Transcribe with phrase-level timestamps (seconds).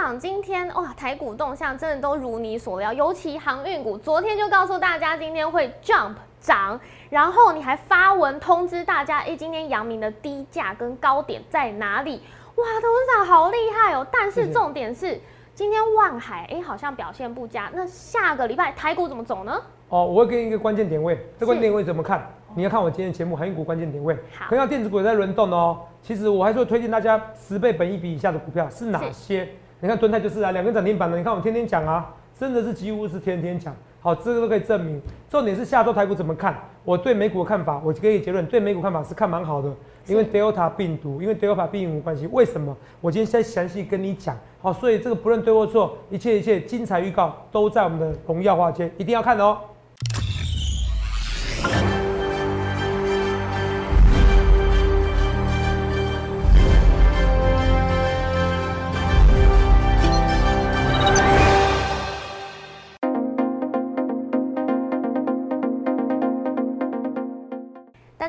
[0.00, 6.80] 长，今天哇，台股动向真的都如你所料，尤其航运股，昨天就告诉大家今天会 jump 涨，
[7.10, 12.22] 然后你还发文通知大家，哎，今天阳明的低价跟高点在哪里？
[12.54, 14.06] 哇，董事长好厉害哦！
[14.10, 15.20] 但是重点是，
[15.54, 19.60] 今天万海哎好像表现不佳，那下个礼拜台股怎么走呢？
[19.90, 22.26] 哦，我会给你一个关键点位，这关键点位怎么看？
[22.54, 25.78] 你要看我今天节目航运股关键点位，好可能要电子股也在轮动哦。
[26.00, 29.46] 其实我还是会推荐大家十倍本一比以下的股票是哪些？
[29.80, 33.74] 你看蹲泰就是啊，两根涨停板的，你看我天天讲啊，真的是几乎是天天讲。
[34.02, 35.00] 好，这个都可以证明。
[35.28, 36.54] 重点是下周台股怎么看？
[36.84, 39.70] 我对美股的看法，我给你结论，对美股看法是看蛮好的，
[40.06, 42.26] 因为 Delta 病毒，因为 Delta 病毒关系。
[42.28, 42.76] 为什么？
[43.00, 44.36] 我今天再详细跟你讲。
[44.60, 49.58] 好，所以这个不论对或错，一切一切精彩预告都在我们的荣耀化间，一定要看哦。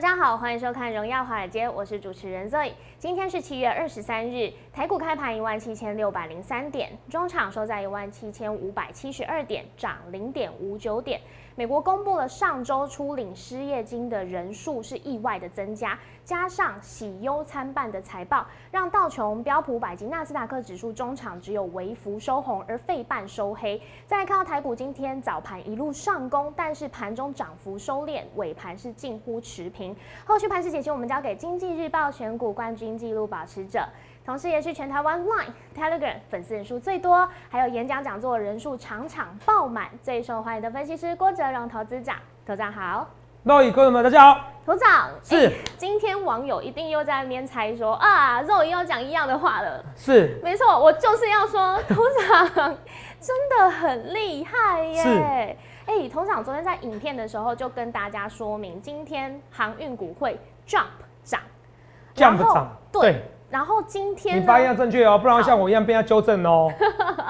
[0.01, 2.71] 大家好，欢迎收看《荣耀华尔街》，我是主持人 Zoe。
[2.97, 11.21] 今天是七月二十三日，台股开盘一万七千六百零三点，中场收在一万七千五百七十二点，涨零点五九点。
[11.53, 23.79] 美国公布了上周初领失业金的人数是意外的增加，加上喜忧参半的财报，让道琼、标普百及纳斯达克指数中场只有微幅收红，而费半收黑。
[24.07, 29.90] 再来看到台股今天早盘一路上攻，但是盘中涨幅收敛，尾盘是近乎持平。
[30.25, 33.83] 后续盘势解析，我们交给经济日报选股冠军纪录保持者。
[34.23, 43.09] 同时，也是全台湾 Line、Telegram 粉丝人数最多，还有演讲讲座人数场场爆满，最受欢迎的分析师郭哲荣投资长，头长好，
[43.43, 44.47] 各位观众们，大家好。
[44.63, 49.83] 头长是哎今天网友一定又在那边猜说啊，肉又要讲一样的话了。
[49.95, 52.77] 是没错，我就是要说，头长
[53.19, 55.57] 真的很厉害耶！
[55.85, 60.85] 是哎，头长昨天在影片的时候就跟大家说明，今天航运股会 jump
[61.23, 61.39] 涨
[62.15, 66.71] jump 涨，对，然后今天你发音要正确哦，不然会像我一样被人家纠正哦。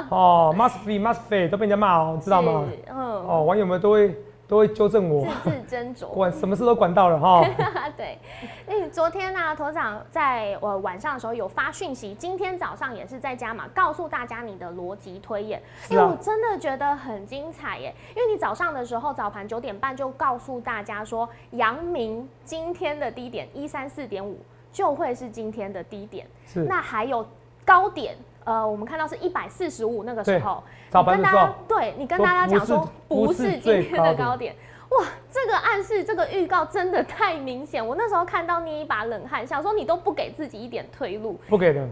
[0.09, 2.65] 哦，must be must be 都被人家骂哦，知道吗？
[2.89, 2.97] 嗯，
[3.27, 4.15] 哦，网友们都会
[4.51, 6.07] 都会纠正我，字字斟酌。
[6.11, 7.41] 管什么事都管到了哈。
[7.95, 8.19] 对，
[8.67, 15.61] 因为昨天呢、头长在呃晚上的时候有发讯息，今天早上也是在家嘛，告诉大家你的逻辑推演。
[15.83, 24.37] 是啊哎我真的觉得很精彩耶，因为你早上的时候早盘九点半就告诉大家说，阳明今天的低点一三四点五
[24.69, 27.25] 就会是今天的低点，是那还有
[27.63, 28.17] 高点。
[28.43, 34.55] 呃，我们看到是一百四十五那个时候，你跟大家对你跟大家讲说不是今天的高点，
[34.89, 41.87] 哇，这个暗示这个预告真的太明显，我那时候看到捏一把冷汗，想说你都不给自己一点退路，不给的，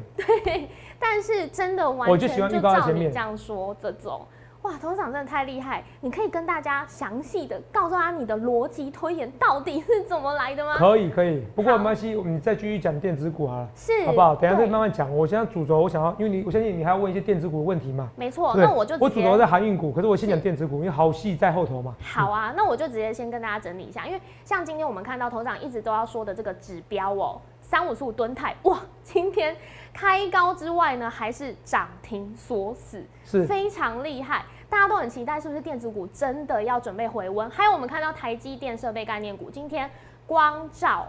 [0.99, 4.25] 但是真的完全我就照你这样说这种。
[4.69, 5.83] 哇，头长真的太厉害！
[5.99, 10.75] 你可以跟大家详细的告诉他你的逻辑推演到底是怎么来的吗？
[10.77, 14.35] 可以可以，不过好没关系，我们再继续讲电子股好了，是，好不好？
[14.35, 15.11] 等一下再慢慢讲。
[15.11, 18.11] 我现在主轴，我想要，因为你我相信你还要问一些电子股的问题嘛。
[18.15, 21.95] 没错，那我就我主轴在航运股，可是我先讲是电子股，因为好戏在后头嘛。
[21.99, 29.55] 好啊，那我就直接先跟大家整理一下，因为像今天我们看到头长一直都要说的这个指标哦，三五十五吨泰，哇，今天
[29.91, 34.45] 开高之外呢，还是涨停锁死，是非常厉害。
[34.69, 37.49] 大家都很期待，是不是电子股真的要准备回温？
[37.49, 39.89] 还有我们看到台积电设备概念股今天
[40.27, 41.07] 光照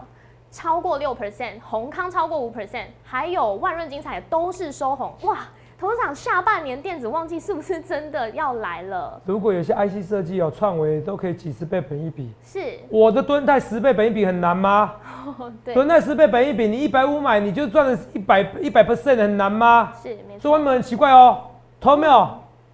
[0.49, 5.37] 超过六 percent，宏康超过五 percent，还有万润精彩都是收红，哇！
[5.79, 9.19] 头长下半年电子旺季是不是真的要来了？
[9.25, 14.93] 如果有些 IC 设计有，创维都可以几十倍本一比，是，我的吨泰十倍本一比很难吗？
[15.65, 19.91] 对，吨泰十倍本一比，你一百五买你就赚了一百一百 percent 很难吗？
[20.03, 20.39] 是没错。
[20.41, 21.45] 所以我们很奇怪哦，
[21.79, 22.29] 投没有？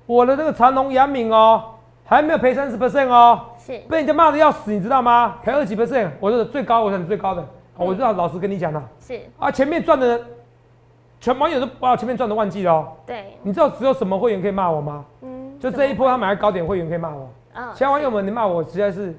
[0.08, 1.62] 我的这个长隆、阳敏哦，
[2.06, 5.36] 还没有赔三十 percent 哦，是被人家骂的要死，你知道吗？
[5.44, 7.46] 赔二几 percent，我这个最高，我是最高的，
[7.76, 10.20] 我知道老实跟你讲了是，啊，前面赚的，
[11.20, 12.88] 全网友都把我前面赚的忘记了哦。
[13.06, 15.04] 对，你知道只有什么会员可以骂我吗？
[15.22, 17.30] 嗯，就这一波他买在高点，会员可以骂我。
[17.54, 19.14] 嗯其他网友们，你骂我实在是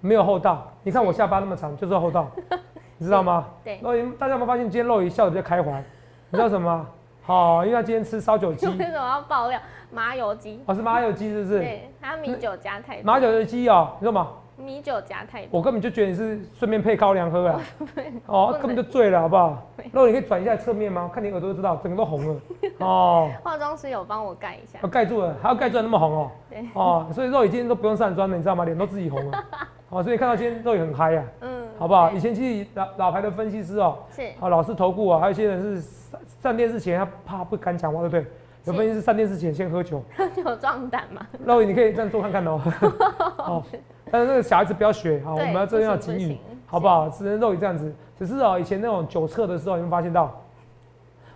[0.00, 0.70] 没有厚道。
[0.82, 2.28] 你看我下巴那么长，就是厚道，
[2.98, 3.46] 你知道吗？
[3.64, 5.82] 对肉眼大家有没有发现今天肉眼笑的比较开怀？
[6.30, 6.86] 你知道什么吗？
[7.24, 9.58] 好、因为他今天吃烧酒鸡 为，什么要爆料
[9.90, 10.60] 麻油鸡？
[10.66, 11.58] 哦是麻油鸡是不是？
[11.60, 14.28] 对，还有米酒加太多，麻油鸡哦，你知道吗？
[14.56, 17.60] 米酒加太多，我根本就觉得你是顺便配高粱喝啊，
[18.26, 19.86] 哦根本就醉了，好不好对？
[19.92, 21.08] 肉你可以转一下侧面吗？
[21.14, 22.40] 看你耳朵就知道，整个都红了。
[22.84, 26.30] 哦，化妆师有帮我盖一下要，盖住了，还要盖住了那么红哦。
[26.50, 28.64] 对，哦，所以肉已经都不用上妆了，你知道吗？
[28.64, 29.44] 脸都自己红了。
[29.90, 32.10] 哦，所以看到今天肉也很嗨呀、嗯，好不好？
[32.10, 38.26] 以前其实老老牌的分析师哦，是好老师投顾啊，还有一些人是上上电视前他怕不敢讲话，对不对？
[38.72, 41.26] 有分析师上电视前先喝酒， 喝酒壮胆嘛？
[41.44, 42.60] 肉你可以这样做看看哦。
[43.38, 43.62] 哦，
[44.10, 47.08] 但是那个小孩子不要学，好，我对们要这样要警语不行不行，好不好？
[47.08, 50.42] 只能肉也这样子，只是哦，以前那种酒测的时候，你会发现到，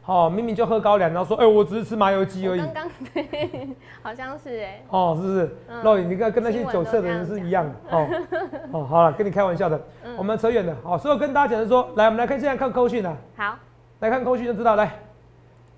[0.06, 3.68] 哦，明明就喝高粱，然后说，哎，我只是吃麻油鸡而已，我刚刚 对，
[4.02, 5.56] 好像是哎，哦，是不是？
[5.68, 6.02] 嗯？
[6.02, 8.08] 宇你看跟那些酒测的人是一样的，哦，
[8.72, 10.14] 哦，好了，跟你开玩笑的，嗯。
[10.16, 13.56] 我们扯远了，好，所以我跟大家讲的是说，来，我们来看现在看扣讯啊，好，
[14.00, 14.90] 来看扣讯就知道，来，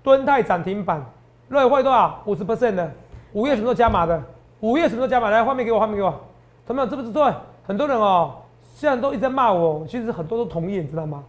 [0.03, 1.03] 敦泰涨停板，
[1.47, 2.21] 瑞会多少？
[2.25, 2.91] 五十 percent 的，
[3.33, 4.21] 五月什么时候加码的？
[4.61, 5.29] 五月什么时候加码？
[5.29, 6.13] 来，画面给我，画面给我，
[6.65, 6.87] 同没有？
[6.87, 7.33] 知不知道？
[7.67, 8.35] 很多人哦，
[8.75, 11.23] 现在都一直在骂我，其实很多都同意，你知道吗？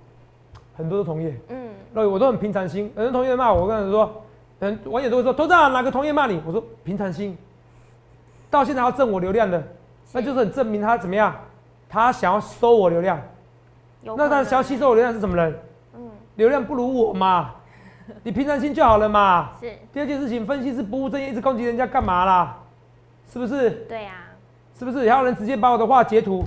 [0.76, 1.34] 很多都同意。
[1.48, 4.22] 嗯，那我都很平常心，很多同业骂我，我跟人说，
[4.60, 6.40] 嗯，网友都会说，头长哪个同业骂你？
[6.46, 7.36] 我说平常心，
[8.50, 9.62] 到现在要挣我流量的，
[10.12, 11.34] 那就是很证明他怎么样，
[11.88, 13.20] 他想要收我流量，
[14.02, 15.58] 有那他想要吸收我流量是什么人？
[15.94, 17.54] 嗯，流量不如我嘛，
[18.22, 19.50] 你平常心就好了嘛。
[19.60, 22.56] 是，第二件事情，分析师不务正业，一直攻击人家干嘛啦？
[23.32, 23.70] 是不是？
[23.88, 24.26] 对呀，
[24.78, 25.08] 是不是？
[25.10, 26.44] 还有人直接把我的话截图，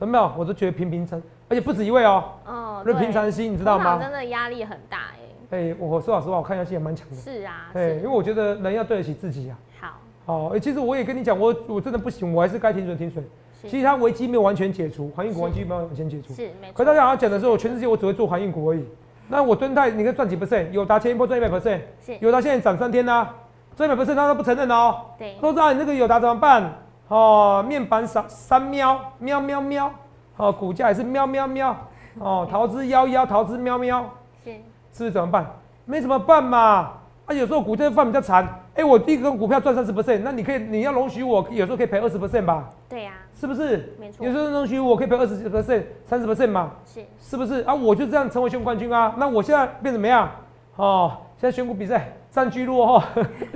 [0.00, 0.32] 有没有？
[0.36, 3.98] 我都觉得平平常，而且不止一位哦、哦，论平常心，你知道吗？
[4.00, 5.12] 真的压力很大
[5.50, 7.16] 哎，哎、我说老实话，我看下去也蛮强的。
[7.16, 9.58] 是啊，哎、因为，我觉得人要对得起自己啊。
[9.80, 13.22] 好，好、哎其实我也跟你讲，我我真的不行，我还是该停水停水。
[13.68, 16.34] 其实它危机没有完全解除，航运股危机没有完全解除。
[16.34, 18.84] 是没错，可大家好像讲的时候，全世界我只会做航运股而已。
[19.32, 20.68] 那我蹲泰，你看赚几 percent？
[20.72, 23.34] 有达前一波赚一百 percent，是，有达现在涨三天啦、
[23.74, 24.94] 赚一百 percent 他都不承认哦。
[25.18, 26.70] 对，都知道你这个友达怎么办？
[27.08, 29.90] 哦，面板三三喵喵喵喵，
[30.36, 31.74] 哦，股价也是喵喵喵，
[32.18, 34.04] 哦，逃资幺幺，逃资喵喵，
[34.44, 34.58] 是，是
[34.98, 35.46] 不是怎么办？
[35.86, 36.90] 没怎么办嘛。
[37.24, 42.70] 啊，有时候股价放比较惨，哎、我第一根股票赚三十 percent，那你可以，你要容许我有时候可以赔二十 percent 吧？
[42.88, 43.94] 对呀，是不是？
[44.00, 46.72] 没错有时候容许我可以赔二十 percent、三十 percent 嘛？
[46.86, 47.74] 是，是不是啊？
[47.74, 49.14] 我就这样成为选冠军啊！
[49.18, 50.30] 那我现在变怎么样？
[50.76, 53.02] 哦，现在选股比赛占据落后，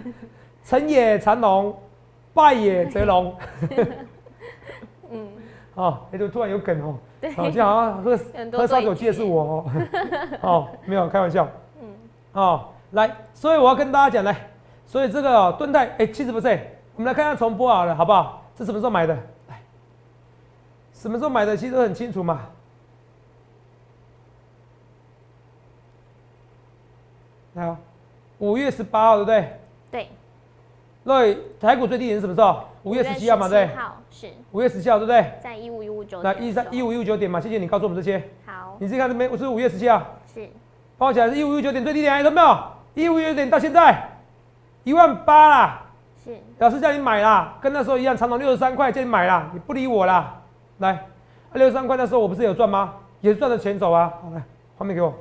[0.62, 1.74] 成也长龙，
[2.34, 3.34] 败也则龙。
[5.10, 5.28] 嗯，
[5.74, 8.18] 哦，哎、就突然有梗哦，对好像好像喝
[8.58, 9.64] 喝烧酒对决记得是我哦，
[10.42, 11.48] 哦，没有开玩笑，
[11.80, 11.88] 嗯，
[12.34, 14.36] 哦，来，所以我要跟大家讲，来，
[14.86, 16.60] 所以这个哦敦泰，哎，七十 percent，
[16.94, 18.42] 我们来看看重播好了，好不好？
[18.54, 19.14] 这什么时候买的？
[19.48, 19.60] 来，
[20.92, 21.56] 什么时候买的？
[21.56, 22.40] 其实都很清楚嘛。
[27.54, 27.76] 来哦，
[28.38, 29.58] 五月十八号，对不对？
[29.90, 30.08] 对，
[31.04, 32.64] 对，台股最低点是什么时候？
[32.84, 33.76] 五月十七号嘛，对不对？
[33.76, 35.32] 号是五月十七号，对不对？
[35.42, 38.22] 在一五一五九，那一三一五一五九点嘛，谢谢你告诉我们这些。
[38.46, 40.48] 好，你自己看这边，我是五月十七号，是，
[40.96, 42.58] 帮我起来是一五一五九点最低点，有没有？
[42.94, 44.15] 一五一五九点到现在
[44.86, 45.82] 一万八啦，
[46.24, 50.40] 是，老师叫你买啦，跟那时候一样，长隆六十三块叫你买啦，你不理我啦。
[50.78, 51.06] 来，
[51.54, 52.94] 六十三块那时候我不是有赚吗？
[53.20, 54.12] 也是赚了钱走啊。
[54.22, 54.40] 好来，
[54.78, 55.12] 画面给我。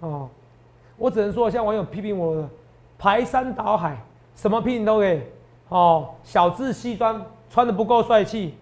[0.00, 0.28] 哦，
[0.96, 2.48] 我只能说，像网友批评我的
[2.98, 3.94] 排山倒海，
[4.34, 5.30] 什么批评都给。
[5.68, 8.56] 哦，小字西装穿的不够帅气，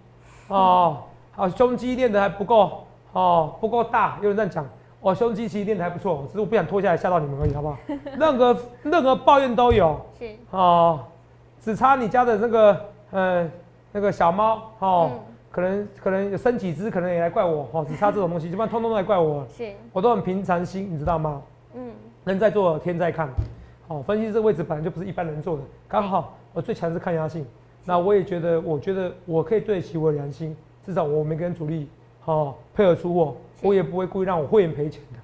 [0.48, 1.04] 哦，
[1.36, 4.66] 好胸肌练的还不够，哦，不够大，有人这样讲。
[5.04, 7.76] 我胸肌其实练得还不错，只是我不想脱下来吓到你们而已，好不好？
[8.18, 10.00] 任何任何抱怨都有。
[10.18, 10.98] 是，哦，
[11.60, 12.80] 只差你家的那个
[13.10, 13.50] 呃
[13.92, 15.20] 那个小猫哦，嗯
[15.50, 21.42] 可能可能有生几只，可能也来怪我哦，只差这种东西，基本上通通都来怪我，是，我都很平常心，你知道吗？
[21.74, 21.92] 嗯，
[22.24, 23.28] 人在做，天在看。
[23.88, 27.46] 哦，分析这个位置本来就不是一般人做的，刚好我最强是抗压性，
[27.84, 31.86] 那我也觉得，我觉得我可以对得起我的良心，至少我没跟主力
[32.24, 35.18] 哦配合出货，我也不会故意让我会员赔钱的，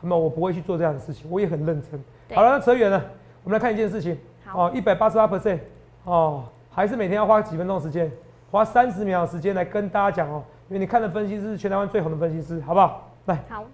[0.00, 2.02] 他们我不会去做这样的事情，我也很认真。
[2.34, 3.02] 好了，那扯远了，
[3.42, 4.16] 我们来看一件事情。
[4.44, 5.58] 好，哦，一百八十八 percent，
[6.04, 8.10] 哦，还是每天要花几分钟时间，
[8.50, 13.10] 花三十秒时间来跟大家讲哦，因为你看的分析师是全台湾最红的分析师，好不好？
[13.26, 13.64] 来，好，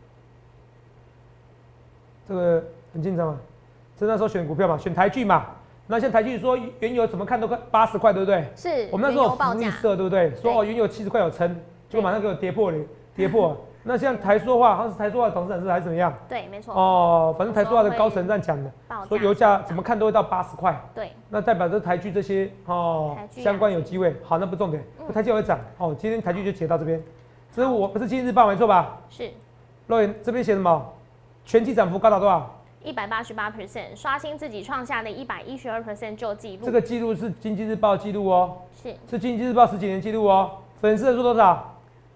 [2.29, 3.39] 这个很紧张嘛，
[3.99, 5.47] 这那时候选股票嘛，选台剧嘛，
[5.87, 8.47] 那现在台剧说原油怎么看都快八十块，对不对？
[8.55, 10.35] 是，我们那时候有福利社，对不对？
[10.37, 11.61] 说哦原油七十块有撑，
[11.91, 12.79] 结果马上给我跌破了，
[13.17, 13.57] 跌破。
[13.83, 16.15] 那像台说话，好像是台说话的董事长是还是怎么样？
[16.29, 20.81] 对，没错，哦，反正台说话的高层这样讲的，报说油价怎么看都会到八十块。
[20.95, 24.15] 对，那代表着台剧这些哦相关有机会。
[24.23, 25.93] 好，那不重点，嗯台剧会涨哦。
[25.99, 27.03] 今天台剧就写到这边，
[27.53, 28.99] 这是我不是《今日日报》没错吧？
[29.09, 29.29] 是
[29.89, 30.87] 肉眼这边写什么？
[31.45, 32.55] 全期涨幅高达多少？
[32.85, 40.51] 一百八十八 percent，刷新自己创下的一百一十二 percent 旧纪录，这个记录是《经济日报》记录哦，是是《经济日报》十几年记录哦。
[40.81, 41.70] 粉丝人数多少？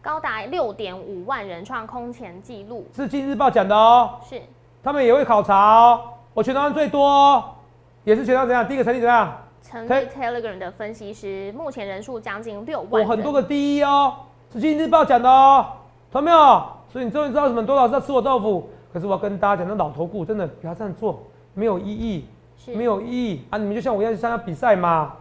[0.05, 4.21] 高达六点五万人创空前纪录，是《经济日报》讲的哦。
[4.29, 4.39] 是
[4.83, 5.99] 他们也会考察哦。
[6.35, 7.43] 我全台湾最多哦，
[8.05, 8.69] 也是全台湾怎样？
[8.69, 9.35] 第一个成立怎样？
[9.63, 14.15] 成立 Telegram 的分析师，目前人数将近六万，我很多个第一哦，
[14.53, 15.69] 是《经济日报》讲的哦，
[16.13, 16.63] 懂没有？
[16.93, 18.69] 所以你终于知道什么多老师要吃我豆腐。
[18.93, 21.23] 可是我要跟大家讲，那老头股真的不要这样做，
[21.55, 22.27] 没有意义。
[22.59, 23.57] 是没有意义啊！
[23.57, 25.15] 你们就像我一样去参加比赛嘛，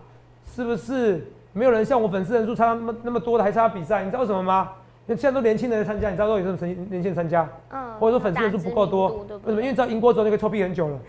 [0.45, 1.25] 是不是？
[1.53, 4.71] 没有人像我粉丝人数差那么那么多的还参加比赛，你知道为什么吗？
[5.05, 9.51] 因为现在都年轻人参加，你知道都有这种成年轻人参加，嗯，或者说粉丝人数不够多，为什么？
[9.51, 10.99] 因对为知道赢过之后就可以臭屁很久了。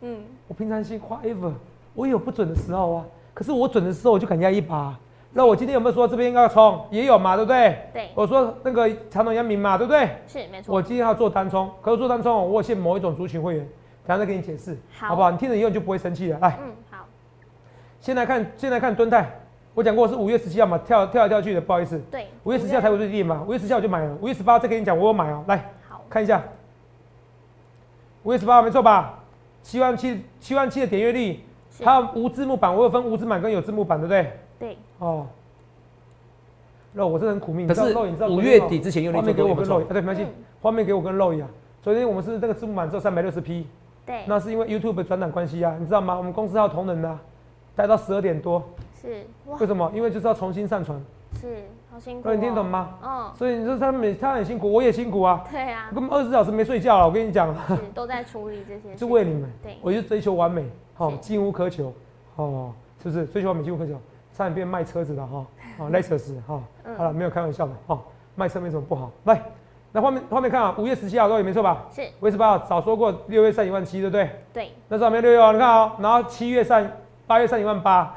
[0.00, 1.52] 嗯， 我平常心 whatever，
[1.94, 3.04] 我也有不准的时候啊。
[3.34, 4.98] 可是我准的时候我就敢压一把。
[5.32, 6.84] 那我今天有没有说这边应该要冲？
[6.90, 7.78] 也有嘛，对不对？
[7.92, 10.08] 对，我说那个长隆阳明嘛，对不对？
[10.26, 10.74] 是没错。
[10.74, 13.68] 我今天要做单冲，可是做单冲哦我有限某一种族群会员，
[14.06, 15.30] 等下再给你解释，好好不好？
[15.30, 16.38] 你听了以后你就不会生气了。
[16.40, 16.89] 来，嗯，好，
[18.00, 19.30] 先来看，先来看敦泰。
[19.74, 22.00] 我讲过是五月十七号嘛，跳跳来跳去的，不好意思。
[22.10, 26.42] 对，五月十七号台股最低嘛，五月十七号我就买了，五月十八再跟你讲我有买哦、来好，看一下，
[28.24, 29.20] 五月十八号没错吧？
[29.62, 31.40] 七万七七万七的点阅率，
[31.70, 34.32] 是还有无字幕版，我有分无字版跟有字幕版，对不对？
[34.58, 35.26] 对，哦。
[36.92, 37.68] 肉，我真的很苦命。
[37.68, 41.48] 可是你知道肉，你知道五月底之前有画你面给我跟肉眼，做多有没有啊对，没关系嗯，画面给我跟肉一样。
[41.80, 43.66] 昨天我们是那个字幕版只有三百六十 P，
[44.04, 46.16] 对，那是因为 YouTube 转档关系啊，你知道吗？
[46.16, 47.18] 我们公司还有同仁啊，
[47.76, 48.62] 待到十二点多，
[49.00, 49.90] 是，哇为，什么？
[49.94, 51.00] 因为就是要重新上传，
[51.40, 52.34] 是，好辛苦、肉哦。
[52.34, 52.98] 眼听懂吗？
[53.02, 57.06] 嗯，所以你说他们他很辛苦，我也辛苦啊，对啊我，根本二十四小时没睡觉了。
[57.06, 60.64] 我跟你讲，是都在处理这些事，就为你们，对，我就追求完美，
[60.98, 61.92] 哦是，近无可求，
[62.36, 62.72] 哦，
[63.02, 63.24] 是不是？
[63.26, 63.94] 追求完美，近无可求，
[64.34, 65.46] 差点变卖车子了哈，
[65.78, 68.00] 哦， Lexus 哈，嗯好了，没有开玩笑的，哦，
[68.34, 69.10] 卖车没什么不好。
[69.24, 69.42] 来，
[69.92, 71.86] 那画面画面看啊，五月十七号都也没错吧？
[71.90, 74.30] 是，五月十八号早说过六月上一万七，对不对？
[74.52, 76.86] 对，那时候没有六月哦，你看哦，然后七月上
[77.30, 78.12] 八月上一万八，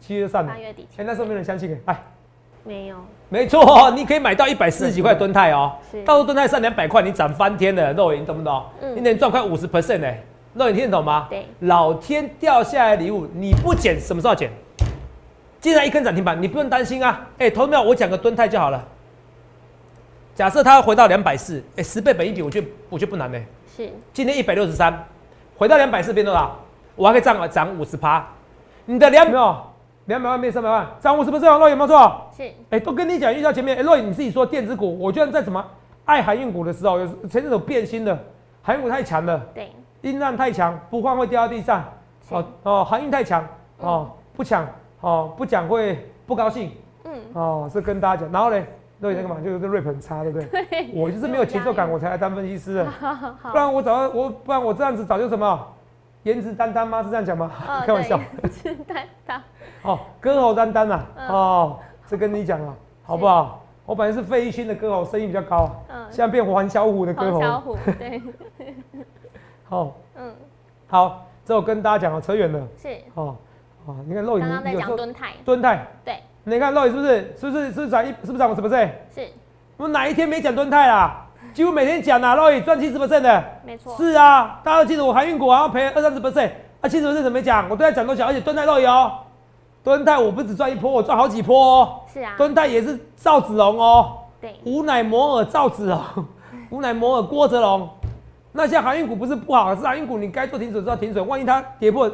[0.00, 2.00] 七月就上八月底前那时候没有人相信哎，来，
[2.62, 2.96] 没有，
[3.28, 5.70] 没错，你可以买到一百四十几块吨泰哦，
[6.02, 8.64] 到时候吨泰上两百块，你涨翻天了，肉眼你懂不懂？
[8.80, 10.10] 嗯你能赚快五十 percent 呢，
[10.54, 11.26] 肉眼听得懂吗？
[11.28, 14.50] 对，老天掉下来的礼物，你不捡什么时候捡？
[15.60, 17.20] 既然一根涨停板，你不用担心啊。
[17.36, 18.82] 哎、投资票我讲个吨泰就好了。
[20.34, 23.38] 假设它回到两百四，哎，十倍本一比，我觉得我觉得不难呢。
[23.76, 25.06] 是，今天一百六十三，
[25.54, 26.58] 回到两百四变多少？
[26.96, 28.26] 我还可以涨涨五十趴。
[28.86, 29.56] 你的两有没有？
[30.06, 32.20] 两百万变三百万，涨五十 percent，肉有没有错？
[32.36, 35.64] 是，哎、都跟你讲，遇到前面，哎、若你自己说电子股，我居然在怎么
[36.04, 38.18] 爱航运股的时候，有时前阵子有变心的，
[38.62, 39.72] 航运股太强了，对，
[40.02, 41.82] 音浪太强，不换会掉到地上。
[42.30, 43.46] 哦哦，航运太强，
[43.78, 44.66] 哦不抢，
[45.00, 46.72] 哦不讲会不高兴，
[47.04, 48.32] 嗯，哦是跟大家讲。
[48.32, 48.62] 然后呢，
[49.00, 50.64] 若你那个嘛，就是这 rap 很差，对不对？
[50.66, 52.84] 对，我就是没有节奏感，我才来当分析师的，
[53.50, 55.66] 不然我早我不然我这样子早就什么
[56.24, 57.02] 颜值担当吗？
[57.02, 57.50] 是这样讲吗？
[57.66, 58.18] 哦 开玩笑。
[58.18, 59.42] 颜值担当，
[59.82, 63.60] 哦，歌喉担当啊，嗯哦，这跟你讲啊，好不好？
[63.86, 67.72] 我本来是费玉清的歌喉，声音比较高啊，嗯，现在变黄小虎的歌黄小喉。
[67.74, 68.22] 虎， 对，
[69.64, 70.34] 好，嗯，
[70.88, 73.36] 好，这我跟大家讲哦，扯远了，是，哦，
[73.84, 77.34] 哦，你看肉眼刚刚在讲蹲泰，蹲泰，对，你看肉眼是不是？
[77.36, 78.08] 是不是是不是涨一？
[78.08, 78.90] 是不是涨五十 percent？
[79.14, 79.28] 是，
[79.76, 81.23] 我哪一天没讲蹲泰啦？
[81.54, 83.44] 几乎每天讲啊，肉眼赚七十 percent 的。
[83.64, 87.64] 没错，是啊，大家都记得我航运股好像赔二三十 percent，啊七十 percent 怎么没讲？
[87.70, 89.12] 我都在讲多讲，而且蹲泰肉眼哦，
[89.84, 92.00] 蹲泰我不止赚一波，我赚好几波哦。
[92.12, 96.00] 是啊，蹲泰也是赵子龙哦，对，吾乃摩尔赵子龙，
[96.70, 97.88] 吾乃摩尔郭泽龙。
[98.50, 102.10] 那现在航运股不是不好，是航运股你该做停损就要停损，万一它跌破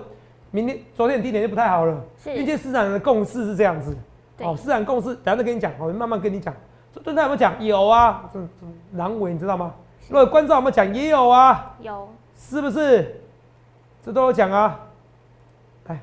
[0.50, 1.96] 明天昨天低点就不太好了。
[2.22, 3.96] 是因为市场的共识是这样子，
[4.42, 6.54] 哦，市场共识，等下再跟你讲，我慢慢跟你讲。
[6.92, 7.64] 说敦泰有没有讲？
[7.64, 8.66] 有啊，这这
[8.98, 9.74] 狼尾你知道吗？
[10.00, 10.94] 是如果关照有没有讲？
[10.94, 13.20] 也有啊，有，是不是？
[14.02, 14.80] 这都有讲啊。
[15.86, 16.00] 来，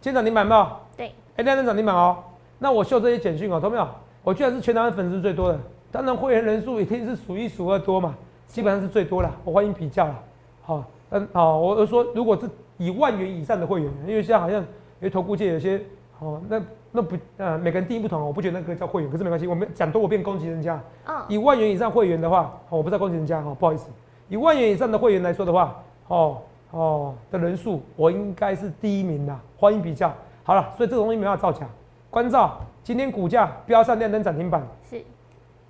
[0.00, 0.66] 今天涨停板有没有？
[0.96, 2.16] 对，哎，亮灯涨停板哦。
[2.58, 3.88] 那我秀这些简讯哦，懂没有？
[4.22, 5.58] 我居然是全台湾粉丝最多的，
[5.90, 8.14] 当然会员人数一定是数一数二多嘛，
[8.46, 9.34] 基本上是最多了。
[9.44, 10.18] 我欢迎比较了。
[10.62, 14.60] 好，嗯，好，我我说如果是以万元以上的会员，因为现在好像
[15.00, 15.82] 有些投顾界有些，
[16.18, 16.60] 哦，那
[16.92, 20.80] 那不呃每个人定义不同哦，我不觉得那个叫会员，可是没关系，我们讲多我变攻击人家。
[21.06, 23.88] 嗯，以万元以上会员的话，哦，我不知道攻击人家哈、哦，不好意思。
[24.28, 25.76] 一万元以上的会员来说的话，
[26.08, 26.38] 哦
[26.70, 30.12] 哦的人数，我应该是第一名啦，欢迎比较。
[30.42, 31.66] 好了，所以这个东西没办法造假。
[32.10, 35.00] 关照今天股价飙上亮灯涨停板，是，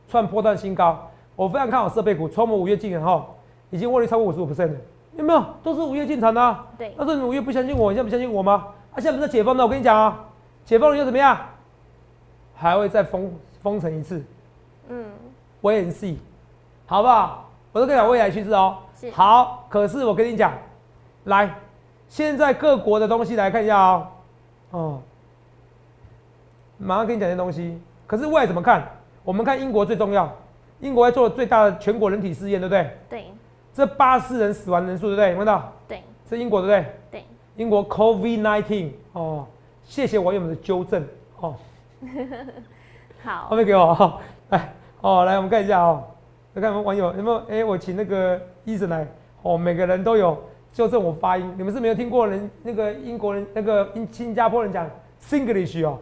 [0.09, 0.99] 创波段新高。
[1.37, 3.27] 我非常看好设备股，从我们五月进场后，
[3.71, 4.77] 已经获利超过五十五 percent 了，
[5.17, 5.45] 有没有？
[5.63, 6.67] 都是五月进场的、啊。
[6.79, 8.69] 对，那时候你五月不相信我，你现在不相信我吗？
[8.93, 10.25] 啊，现在不是解封了，我跟你讲啊，
[10.71, 11.37] 解封了又怎么样？
[12.55, 14.25] 还会再封封城一次。
[14.89, 15.05] 嗯
[15.63, 16.15] ，wait and see，
[16.87, 17.51] 好不好？
[17.73, 18.79] 我都跟你讲未来趋势哦。
[18.95, 20.53] 是好，可是我跟你讲，
[21.25, 21.53] 来，
[22.09, 24.07] 现在各国的东西来看一下哦。
[24.71, 25.03] 哦，
[26.79, 27.77] 马上跟你讲这些东西。
[28.07, 28.89] 可是未来怎么看？
[29.25, 30.33] 我们看英国最重要，
[30.79, 32.97] 英国在做最大的全国人体试验，对不对？
[33.09, 33.27] 对，
[33.75, 35.31] 这八四人死亡人数，对不对？
[35.31, 35.73] 有没有看到？
[35.89, 36.93] 对，是英国，对不对？
[37.11, 37.25] 对，
[37.57, 39.45] 英国 COVID 1 9哦，
[39.91, 41.05] 谢谢网友们的纠正
[41.41, 41.57] 哦。
[43.25, 43.49] 好。
[43.49, 44.21] 后，面给我哈，
[44.51, 46.05] 来哦，来我们看一下哦，
[46.55, 47.43] 来看我们网友有没有？
[47.49, 49.05] 哎、我请那个医生来。
[49.43, 50.41] 哦，每个人都有
[50.73, 51.53] 纠正我发音。
[51.59, 54.89] 你们是没有听过人那个英国人那个英新加坡人讲
[55.21, 55.99] Singlish 哦。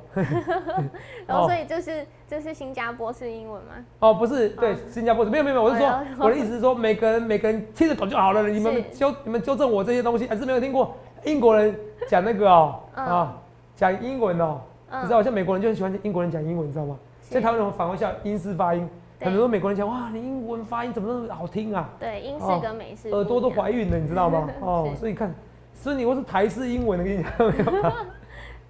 [1.26, 3.73] 然 后所以就是就是新加坡是英文吗？
[4.00, 11.75] 哦，不是，对，新加坡是没有没有没有，我是说哎 我的意思是说每个人每个人听得懂就好了，你们纠你们纠正我这些东西，还是没有听过英国人
[12.07, 12.80] 讲那个哦。
[12.95, 13.07] 嗯。
[13.07, 13.38] 啊
[13.79, 16.99] 讲英文哦，嗯你知道像美国人就很喜欢英国人讲英文，你知道吗？
[17.23, 18.89] 是像台湾人反而像英式发音，
[19.21, 21.89] 很多美国人讲哇，你英文发音怎么那么好听啊？
[22.01, 24.51] 对，英式哦跟美式耳朵都怀孕了，你知道吗？
[24.61, 25.33] 哦，所以看，
[25.75, 27.33] 所以你我是台式英文的，跟你讲
[27.73, 27.93] 没有？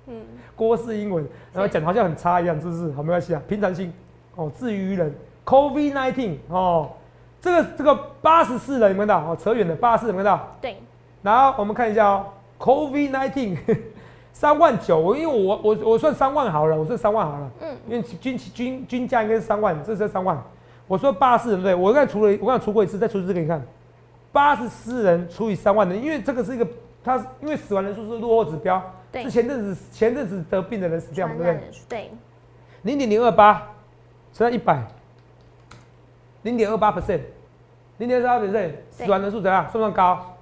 [0.09, 0.23] 嗯，
[0.55, 2.93] 郭式英文，然后讲得好像很差一样，是不是？
[2.93, 3.91] 好，没关系啊，平常心。
[4.37, 5.11] 哦，至于人
[5.47, 6.91] ，COVID nineteen 哦，
[7.41, 9.33] 这个这个八十四人有没有看到？
[9.33, 10.57] 哦，扯远了，八十四有没有看到？
[10.61, 10.77] 对，
[11.23, 12.27] 然后我们看一下哦
[12.59, 13.57] ，COVID nineteen
[14.33, 20.41] 三万九，我因为我我我算三万好了，我算三万好了，嗯，因为均均均价应该是三万，这是三万。
[20.87, 21.87] 我说八十四人对不对？
[21.87, 23.63] 我刚才除了我刚才除过一次，再除一次给你看，
[24.33, 26.67] 八十四人除以三万人，因为这个是一个，
[27.05, 28.83] 它因为死亡人数是落后指标，
[29.13, 31.71] 对是前阵子前阵子得病的人死掉嘛，对不对？
[31.89, 32.11] 对，
[32.83, 33.67] 零点零二八
[34.33, 34.83] 乘以一百，
[36.43, 37.21] 零点二八 percent，
[37.99, 39.63] 零点二八 percent，死亡人数怎样？
[39.65, 40.37] 算不算高？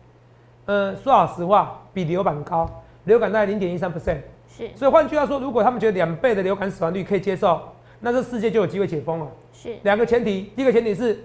[0.66, 2.69] 嗯，说老实话，比流感高，
[3.07, 4.19] 流感大概零点一三 percent。
[4.49, 4.69] 是。
[4.77, 7.61] 所以换句话说，如果他们觉得两倍的流感死亡率可以接受，
[8.01, 9.27] 那这世界就有机会解封了。
[9.53, 9.75] 是。
[9.83, 11.19] 两个前提，第一个前提是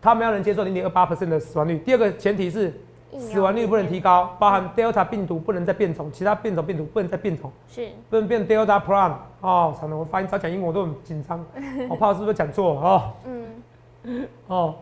[0.00, 2.72] 他们要能接受零点二八 percent 的死亡率，第二个前提是
[3.18, 7.50] 死亡率不能提高，包含 Delta 病毒不能再变种，其他变种病毒不能再变种。
[7.68, 7.88] 是。
[8.10, 11.44] 不能变 Delta Plus 哦，惨了，我发音早讲英文我都很紧张，
[11.88, 13.12] 我怕我是不是讲错了哦。
[13.24, 14.28] 嗯。
[14.46, 14.74] 哦，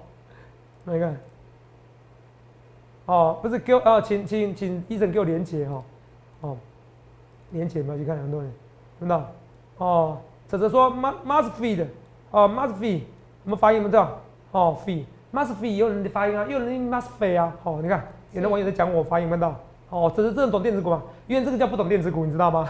[0.85, 1.17] 那你看，
[3.07, 5.83] 哦，不是给我哦，请请请医生给我连接哦，
[6.40, 6.57] 哦，
[7.50, 8.52] 年前嘛，去看很多人，
[9.00, 9.31] 看到
[9.78, 11.85] 哦，哲哲说 must must feed
[12.31, 13.00] 哦 must feed，
[13.45, 14.19] 我们发音有没有知道？
[14.52, 19.55] 哦 feed must feed 也有人的发音啊，也有人 must feed 啊，哦，你看有的网友在讲我发音，看到？
[19.90, 21.02] 哦，哲哲真的懂电子股吗？
[21.26, 22.69] 因为这个叫不懂电子股，你知道吗？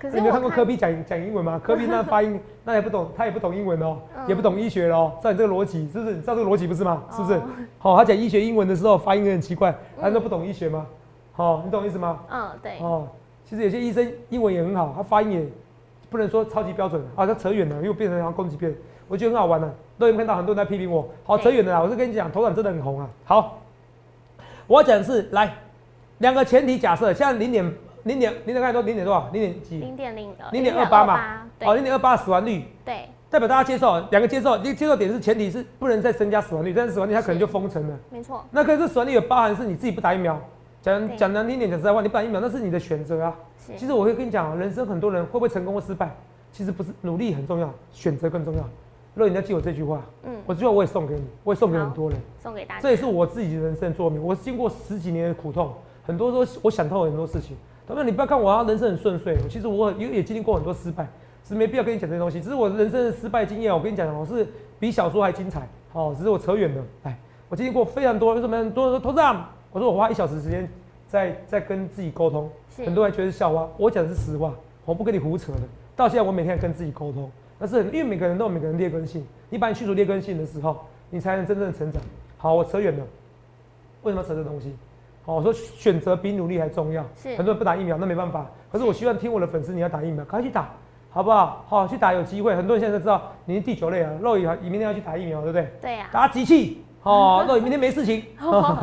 [0.00, 1.60] 可是你没有看过科比讲讲英文吗？
[1.62, 5.12] 科比那发音 那也不懂，他也不懂英文哦，嗯也不懂医学哦。
[5.20, 6.14] 照你这个逻辑，是不是？
[6.14, 7.02] 你知道这个逻辑不是吗？
[7.10, 7.42] 是不是哦？
[7.78, 10.86] 好、他讲医学英文的时候发音很奇怪，难道不懂医学吗？
[11.38, 12.18] 好、你懂意思吗？
[12.28, 13.06] 嗯对哦，
[13.44, 15.46] 其实有些医生英文也很好，他发音也
[16.10, 17.24] 不能说超级标准啊。
[17.24, 21.08] 他扯远了，又变成好像攻击别人，我觉得很好玩呢、都有看到很多人在批评我？
[21.22, 23.08] 好，扯远了啦，我是跟你讲，头场真的很红啊。
[23.24, 23.60] 好，
[24.66, 25.54] 我要讲的是来
[26.18, 27.64] 两个前提假设，像零点
[28.02, 29.28] 零点零点看多零点多少？
[29.32, 29.78] 零点几？
[29.78, 37.96] 零点零零点二八嘛，哦，零点二八死亡率，对代表大家接受，两个接受，一个接受点是前提是不能再增加死亡率，但是死亡率它可能就封城了。
[38.10, 40.36] 没错那可是死亡率有包含是你自己不打疫苗，
[40.82, 43.34] 讲对讲难听点讲实在话，你不打疫苗那是你的选择啊。
[43.76, 46.14] 其实我会跟你讲啊，人生很多人会不会成功或失败，
[46.52, 48.62] 其实不是努力很重要，选择更重要。
[49.14, 52.18] 如果你要记我这句话，嗯我这句话我也送给你，我也送给很多人。
[52.40, 54.22] 送给大家这也是我自己的人生的座右铭。
[54.22, 55.72] 我是经过十几年的苦痛，
[56.06, 57.56] 很多都我想透了很多事情。
[57.86, 61.06] 当然，你不要看我啊人生很顺遂，其实我也也经历过很多失败，
[61.42, 62.40] 只是没必要跟你讲这些东西。
[62.40, 64.46] 只是我人生的失败经验，我跟你讲，我是
[64.78, 65.68] 比小说还精彩。
[65.92, 66.82] 哦，只是我扯远了。
[67.02, 69.50] 哎，我经历过非常多，为什么很多人说投资啊？
[69.72, 70.68] 我说我花一小时时间
[71.06, 72.50] 在在跟自己沟通，
[72.84, 74.52] 很多人觉得是笑话，我讲的是实话，
[74.84, 75.60] 我不跟你胡扯的。
[75.94, 80.78] 到现在我每天跟自己沟通，那是很因为每个人都有每个人劣根性，你把你去除劣根性的时候，
[81.10, 82.00] 你才能真正成长。
[82.36, 83.04] 好，我扯远了，
[84.02, 84.74] 为什么要扯这东西？
[85.24, 87.04] 好，我说选择比努力还重要。
[87.16, 88.46] 是很多人不打疫苗，那没办法。
[88.70, 90.70] 可是我希望听我的粉丝，你要打疫苗，赶快去打，
[91.10, 91.64] 好不好？
[91.68, 92.54] 好，去打有机会。
[92.54, 95.68] 很多人现在都知道你是第九类啊，肉也你明天要去打疫苗，对不对？
[95.82, 98.22] 对呀打集气，哦，肉你明天没事情。
[98.36, 98.74] 好好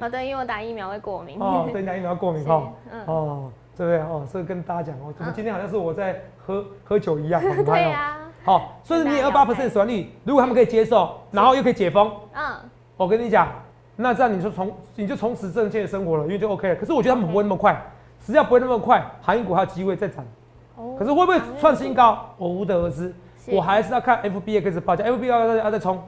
[0.00, 2.72] 好对，因为我打疫苗会过敏哦，对，你打疫苗过敏哈。
[2.90, 4.00] 嗯哦，对不对？
[4.00, 12.54] 哦，这个跟大家讲哦，怎么今天好像是我在喝喝酒一样，对呀好，所以你二八 percent 死亡率，如果他们可以接受，然后又可以解封，嗯
[12.96, 13.48] 我跟你讲，
[13.96, 16.74] 那这样你就从你就从此正确的生活了，因为就 OK 了。
[16.74, 17.80] 可是我觉得他们不会那么快，
[18.20, 20.24] 只要不会那么快，航运股还有机会再涨。
[20.98, 23.14] 可是会不会创新高，我无得而知。
[23.46, 26.02] 我还是要看 FBX 报价，FB 要要再冲，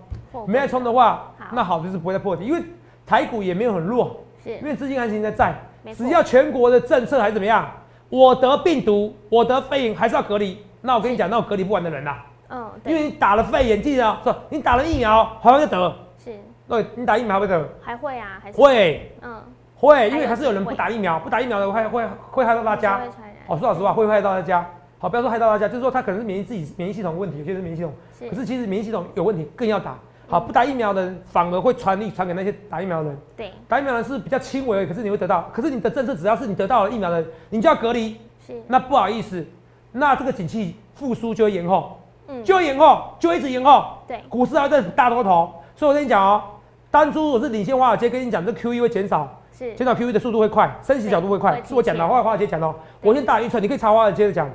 [0.46, 2.62] 没再冲的话，那好就是不会再破底，因为
[3.06, 4.56] 台股也没有很弱，是。
[4.56, 5.54] 因为资金行情在在
[5.94, 7.70] 只要全国的政策还是怎么样，
[8.08, 10.58] 我得病毒，我得肺炎还是要隔离。
[10.80, 16.30] 那我跟你讲，那我隔离不完的人啦、嗯因为你打了肺炎，记得啊，说你打了疫苗还会再得，是。
[16.68, 18.58] 对，你打疫苗还会得，还会啊还是。
[18.58, 19.12] 会。
[19.22, 19.42] 嗯。
[19.78, 23.00] 会，因为还是有人不打疫苗，不打疫苗的会会会害到大家。
[23.46, 24.66] 哦，说老实话，会害到大家。
[24.98, 27.92] 好，不要说害到大家，就是说他可能是免疫自己免疫系统问题，有些人是免疫系统，
[28.30, 29.98] 可是其实免疫系统有问题更要打。
[30.28, 33.18] 好，不打疫苗的人反而会传力传给那些打疫苗的人。
[33.36, 35.48] 对打疫苗的人是比较轻微可是你会得到。
[35.52, 38.16] 可是你的政策只要是你得到了疫苗的人，你就要隔离。
[38.46, 39.44] 是那不好意思，
[39.92, 43.84] 那这个景气复苏就会延后，嗯就会延后，就会一直延后。
[44.06, 45.52] 对股市还在大多头。
[45.74, 46.42] 所以我跟你讲哦，
[46.90, 52.74] 当初我是领先华尔街跟你讲，这 QE 会减少，是减少 QE 的速度会快，升息角度会快，是我讲的，华尔街讲的哦。
[53.00, 54.50] 我先打预测，你可以查华尔街的讲。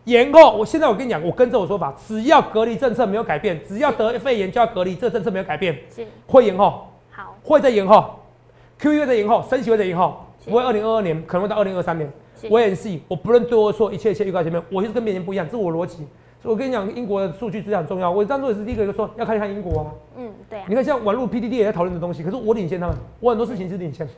[0.00, 8.18] 好，延后，我现在我跟你讲，我跟着我说法，只要隔离政策没有改变，只要得肺炎就要隔离，这个政策没有改变，是会延后，好，会再延后
[8.80, 12.10] ，QE 会再延后，升息会再延后，是不会二零二二年，可能会到二零二三年。
[12.48, 16.06] 我也是，我不论对或错，一切一切预告前面，我就是跟别人不一样，这是我逻辑。
[16.42, 18.10] 所以我跟你讲，英国的数据质量很重要。
[18.10, 19.92] 我当初也是第一个就说要看一看英国啊。
[20.16, 24.08] 嗯，对啊你，看像网络 PDD 也在讨论的东西，可是我领先他们，我很多事情是领先，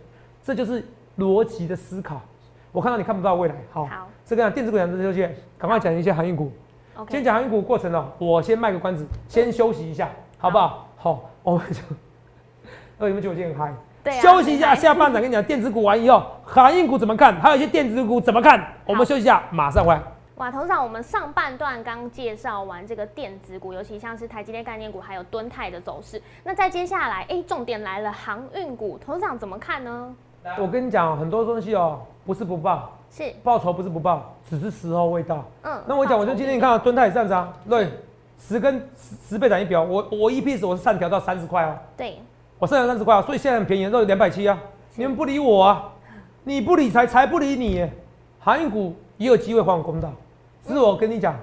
[0.45, 0.87] 这就是
[1.18, 2.21] 逻辑的思考。
[2.73, 6.51] 我看到你看不到未来，好，好这个电子股讲这些，赶快讲一些航运股。
[7.07, 10.09] 今天，OK，讲航运股过程呢，我先卖个关子，先休息一下，
[10.39, 10.89] 好不好？
[10.97, 11.83] 好，我们就，
[12.97, 13.75] 那， 你们觉得我今天很嗨？
[14.03, 20.01] 对啊休息一下，下半场跟你讲电子股完以后，航运股怎么看，还有一些电子股怎么看，我们休息一下，马上回来。
[20.37, 26.21] 哇，头长，我们上半段刚介绍完这个电子股，尤其像是台积电概念股，还有敦泰的走势。
[26.43, 30.15] 那在接下来，哎、重点来了，航运股，头长怎么看呢？
[30.59, 35.44] 我跟你讲，很多东西哦，不是不报，是，报仇不是不报，只是时候未到。
[35.62, 37.88] 嗯，那我讲，我就今天你看到敦泰也上涨，对，
[38.38, 42.18] 十跟十十倍涨一表，我我 EPS 我是上调到三十块哦，对，
[42.59, 44.59] 我上调三十块啊，所以现在很便宜，都两百七啊，
[44.96, 45.88] 你们不理我啊，
[46.44, 47.92] 你不理财，财不理你耶，
[48.40, 50.11] 航运股也有机会还我公道。
[50.66, 51.35] 只是我跟你讲，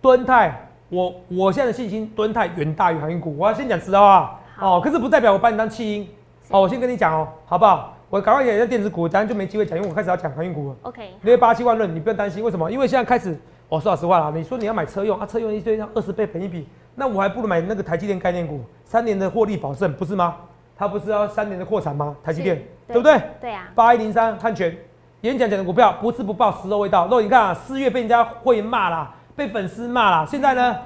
[0.00, 3.36] 敦泰，我我现在的信心，敦泰远大于航运股。
[3.36, 6.08] 我要先讲实话啊哦，可是不代表我把你当弃婴。
[6.50, 7.94] 哦，我先跟你讲哦，好不好？
[8.10, 10.76] 我赶快讲一下电子股，当然就没机会讲，因为我开始要讲航运股了。
[10.82, 12.68] OK，六八七万论，你不用担心，为什么？
[12.68, 20.34] 因为现在开始，我说老实话啦，你说你要买车用啊，车用一堆要二十倍赔一笔，那我还不如买那个台积电概念股，三年的获利保证，不是吗？
[20.76, 22.16] 它不是要三年的扩产吗？
[22.24, 23.22] 台积电，是对不对？
[23.40, 24.76] 对啊，八一零三汉泉，
[25.20, 27.06] 演讲讲的股票不是不报，时候未到。
[27.06, 30.76] 肉，你看啊，四月被人家会员骂啦，被粉丝骂啦，现在呢，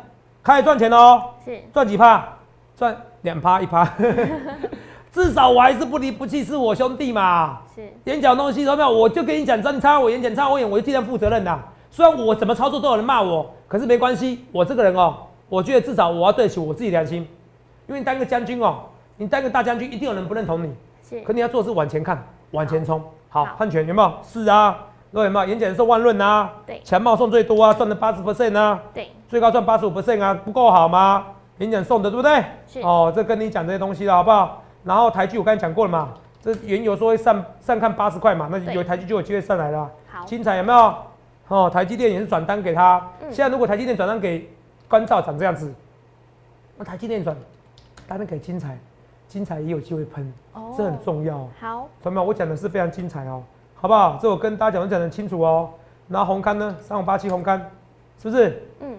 [0.42, 2.28] 开始赚钱喽，是，赚几趴？
[2.76, 3.84] 赚两趴一趴，
[5.14, 7.60] 至少我还是不离不弃，是我兄弟嘛。
[7.72, 8.90] 是，演讲东西有没有？
[8.90, 11.56] 我就跟你讲，真差我演讲差我演，我就尽量负责任的。
[11.88, 15.14] 虽然我怎么操作都有人骂我，可是没关系，我这个人哦，
[15.48, 17.18] 我觉得至少我要对得起我自己良心。
[17.86, 18.80] 因为你当个将军哦，
[19.16, 20.74] 你当个大将军，一定有人不认同你。
[21.08, 23.00] 是，可你要做的是往前看，往前冲。
[23.28, 24.12] 好，好汉权有没有？
[24.28, 24.76] 是啊，
[25.12, 25.46] 有没有？
[25.46, 31.24] 演讲送万润啊，对强茂送最多啊，赚了八十 percent 啊，对，最高赚八十五 percent 啊，不够好吗？
[31.58, 32.42] 演讲送的对不对？
[32.66, 34.63] 是哦，这跟你讲这些东西了，好不好？
[34.84, 39.90] 然后台剧我刚才讲过了嘛，这原油说会上上看八十块嘛，那有台剧就有机会上来了啊。
[40.06, 40.94] 好，精彩有没有？
[41.48, 43.02] 哦，台积电也是转单给他。
[43.20, 44.48] 嗯现在如果台积电转单给
[44.88, 45.72] 关照长这样子，
[46.76, 47.36] 那台积电转
[48.06, 48.78] 单给精彩，
[49.26, 51.48] 精彩也有机会喷，哦这很重要哦。
[51.58, 53.42] 好，同学们，我讲的是非常精彩哦，
[53.74, 54.18] 好不好？
[54.20, 55.70] 这我跟大家讲的讲得很清楚哦。
[56.08, 57.58] 然后红刊呢，三五八七红刊，
[58.22, 58.62] 是不是？
[58.80, 58.96] 嗯，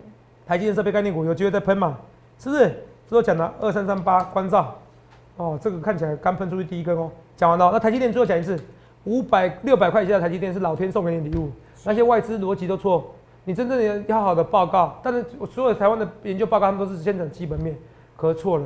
[0.48, 1.96] 台积电设备概念股有机会再喷嘛？
[2.40, 2.70] 是不是？
[3.08, 4.76] 这都讲了二三三八关照，
[5.38, 7.12] 哦，这个看起来刚喷出去第一根哦。
[7.36, 8.58] 讲完了，那台积电最后讲一次，
[9.04, 11.52] 五百六百块以下的台积电是老天送给你的礼物，
[11.84, 13.14] 那些外资逻辑都错。
[13.44, 17.76] 你真正的要好的报告，但是我所有台湾的研究报告，他们都是先讲基本面，
[18.16, 18.66] 可是错了。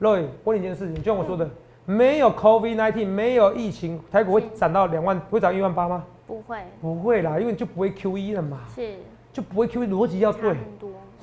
[0.00, 1.48] Roy，我问你一件事情，就像我说的，
[1.84, 6.04] 没有 COVID-19，没有疫情，台股会是涨到两万，会涨一万八吗？
[6.26, 8.94] 不会，不会啦，因为就不会 QE 了嘛，是，
[9.32, 10.56] 就不会 QE，逻辑要差对。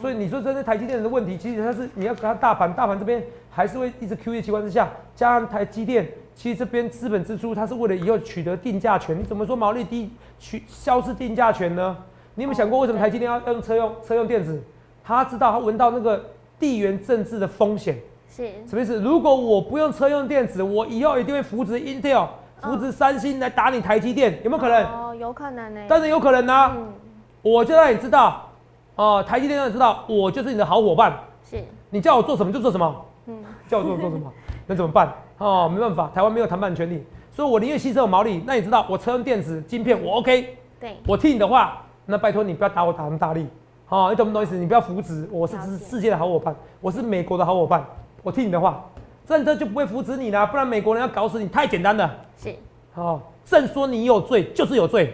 [0.01, 10.09] 所以你说这是台积电的问题，其实它是你要看它大盘，大盘这边还是会一直 QE 的情况之下，加上台积电，其实这边资本支出它是为了以后取得定价权，你怎么说毛利低
[10.39, 11.95] 取消失定价权呢？
[12.33, 14.59] 你有没有想过为什么台积电要用车用车用电子？
[15.03, 16.23] 他知道他闻到那个
[16.59, 17.97] 地缘政治的风险，
[18.29, 19.01] 是，什么意思？
[19.01, 22.27] 如果我不用车用电子，我以后一定会扶植 Intel、
[22.61, 24.83] 扶植三星来打你台积电，有没有可能？
[24.85, 26.73] 哦，有可能呢，当然有可能啊！
[26.77, 26.93] 嗯，
[27.41, 28.50] 我就让你知道，
[28.95, 31.17] 哦、台积电让你知道，我就是你的好伙伴。
[31.43, 34.31] 是，你叫我做什么就做什么，嗯，叫我做做什么，
[34.67, 35.11] 那怎么办？
[35.37, 38.43] 哦，没办法，台湾没有谈判权利，所以我宁愿牺牲我毛利。
[38.45, 43.47] 那你知道，我车用电子晶片我 OK，对，我听你的话，那拜托你不要打我打那么大力，
[43.89, 44.55] 哦，你懂不懂意思？
[44.55, 47.83] 你不要扶植，我是世界的好伙伴，我是美国的好伙伴，
[48.21, 48.85] 我听你的话，
[49.25, 52.15] 政策就不会扶持你啦，不然美国人要搞死你太简单了。
[52.37, 52.55] 是，
[52.95, 55.13] 哦，正说你有罪就是有罪，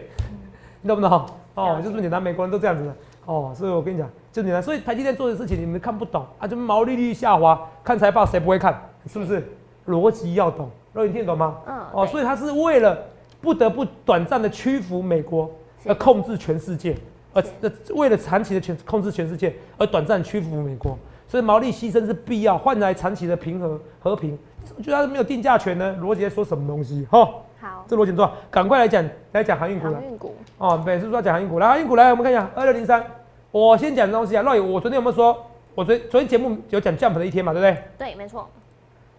[0.81, 1.25] 你懂不懂？
[1.55, 2.95] 哦就这么简单，美国人都这样子的。
[3.27, 4.63] 哦，所以我跟你讲，就简单。
[4.63, 8.73] 所以台积电做的事情你们看不懂啊，就毛利率下滑，看财报谁不会看？
[9.05, 9.47] 是不是？
[9.87, 11.57] 逻辑要懂，肉你听得懂吗？
[11.65, 12.97] 嗯，哦，所以他是为了
[13.39, 15.49] 不得不短暂的屈服美国，
[15.81, 16.95] 是而控制全世界，
[17.33, 24.37] 而呃为了长期的全控制全世界而短暂屈服美国，所以毛利牺牲是必要，换来长期的平和和平。
[24.75, 27.07] 我觉得他没有定价权呢，逻辑在说什么东西？
[27.09, 27.25] 哈、
[27.61, 30.03] 好，这逻辑很重要，赶快来讲来讲航运股了航。
[30.03, 33.01] 运股，哦，每次说要讲航运股，来航运股来，我们看一下二六零三。
[33.57, 35.35] 我先讲的东西啊，若雨，我昨天有没有说？
[35.73, 37.83] 我昨昨天节目有讲 Jump 的一天嘛，对不对？
[37.97, 38.47] 对，没错，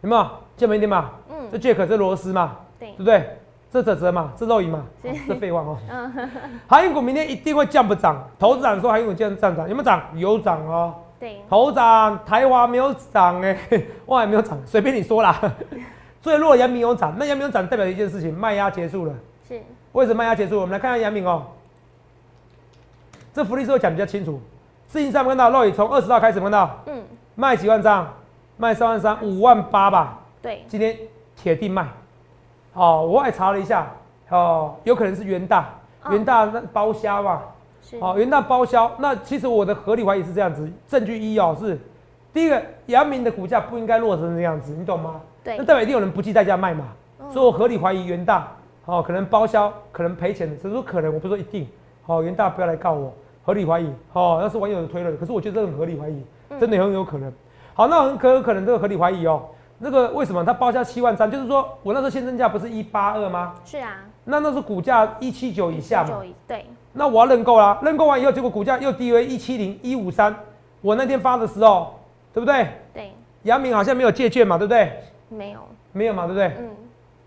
[0.02, 0.26] 有没有？
[0.56, 1.10] 见没一天嘛？
[1.28, 3.36] 嗯这 Jack 这螺丝嘛，对对不对？
[3.68, 5.76] 这泽泽嘛，这肉影嘛，是好这废话哦。
[5.90, 6.30] 嗯
[6.68, 8.28] 航运股明天一定会降不涨？
[8.38, 10.02] 头子涨说航运股降降涨，有没有涨？
[10.14, 10.94] 有涨哦。
[11.18, 13.58] 对，头涨，台华没有涨哎，
[14.06, 15.36] 万海没有涨，随便你说啦。
[16.22, 19.12] 最弱的阳明有涨，那阳明有涨代表一件事情，卖压结束了。
[19.48, 19.60] 是
[19.92, 20.60] 为什么卖压结束？
[20.60, 21.44] 我们来看看阳明哦。
[23.32, 24.40] 这福利社会讲比较清楚。
[24.88, 27.02] 事情上看到，肉眼从二十号开始看到嗯
[27.34, 28.06] 卖几万张，
[28.56, 30.18] 卖三万三，五万八吧。
[30.40, 30.96] 对今天
[31.36, 31.86] 铁定卖。
[32.72, 33.90] 哦，我也查了一下，
[34.30, 35.68] 哦，有可能是元大，
[36.04, 37.42] 嗯元大那包销嘛。
[37.82, 38.90] 是哦，元大包销。
[38.98, 41.78] 那其实我的合理怀疑是这样子，证据一哦是，
[42.32, 45.20] 第一个，阳明的股价不应该落成这样子，你懂吗？
[45.44, 46.86] 对那代表一定有人不计代价卖嘛，
[47.20, 48.48] 嗯所以我合理怀疑元大，
[48.84, 51.68] 哦，可能包销，可能赔钱的，只是说可能，我不是说一定。
[52.08, 53.12] 哦，元大不要来告我，
[53.44, 57.30] 合理怀疑，哦，那是网友的推论，可是我觉得这很合理怀疑，嗯真的很有可能。
[57.74, 59.42] 好，那很可有可能这个合理怀疑哦，
[59.76, 61.30] 那个为什么他报价七万三？
[61.30, 63.54] 就是说我那时候现增价不是一八二吗？
[63.62, 70.34] 是啊，那那时候股价一七九以下嘛，就对那我要认购啦，认购完以后，结果股价又低为一七零一五三。
[70.80, 71.94] 我那天发的时候，
[72.32, 72.68] 对不对？
[72.94, 74.92] 对杨明好像没有借券嘛，对不对？
[75.28, 75.60] 没有
[75.92, 76.52] 没有嘛，对不对？
[76.58, 76.70] 嗯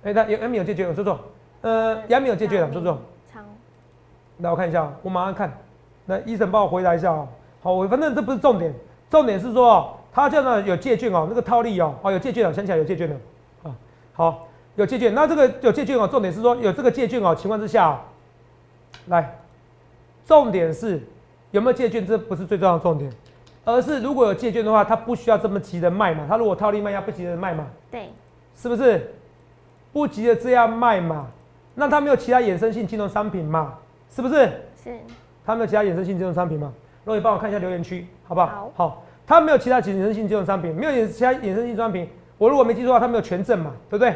[0.04, 1.20] 哎、他杨明有借券，我说错。
[1.62, 2.98] 呃，杨明有借券说错。
[4.40, 5.52] 长来，我看一下哦，我马上看。
[6.06, 7.28] 那，医生帮我回答一下哦。
[7.62, 8.74] 好，我反正这不是重点，
[9.10, 13.16] 重点是说哦，他这样有借券哦，那个套利哦，哦有借券哦，想起来有借券的。
[13.64, 13.76] 啊，
[14.14, 15.14] 好，有借券。
[15.14, 18.00] 那这个有借券哦，重点是说有这个借券哦情况之下、哦，
[19.08, 19.38] 来，
[20.26, 21.02] 重点是
[21.52, 23.12] 有没有借券，这不是最重要的重点，
[23.64, 28.10] 而是如果有借券的话，他不需要这么急着卖嘛，他如果套利卖压不急着卖嘛，对
[28.56, 29.14] 是不是？
[29.94, 31.28] 不急着这样卖嘛，
[31.76, 33.74] 那他没有其他衍生性金融商品嘛，
[34.12, 34.52] 是不是？
[34.84, 35.00] 是
[35.44, 36.72] 他没有其他衍生性金融商品吗？
[37.04, 38.72] 若你帮我看一下留言区，好不好？
[38.76, 42.08] 好他没有其他衍生性金融商品，没有衍其他衍生性商品。
[42.38, 44.12] 我如果没记错的话，他没有权证嘛，对不对？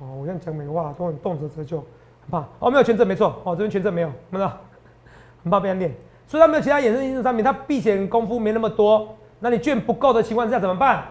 [0.00, 2.44] 哦，我这样讲美话都很动辄折旧，很怕。
[2.58, 3.40] 哦，没有权证，没错。
[3.44, 4.48] 哦，这边权证没有，看到？
[5.42, 5.92] 很怕被人念。
[6.26, 9.16] 所以他没有其他衍生性商品，他避险功夫没那么多。
[9.40, 11.04] 那你券不够的情况之下怎么办？